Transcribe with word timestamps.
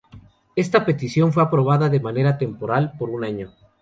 Esa 0.55 0.83
petición 0.83 1.31
fue 1.31 1.43
aprobada 1.43 1.87
de 1.87 1.99
manera 1.99 2.39
temporal, 2.39 2.93
por 2.97 3.11
un 3.11 3.23
año. 3.23 3.51